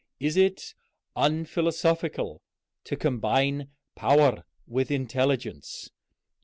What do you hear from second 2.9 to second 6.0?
combine power with intelligence?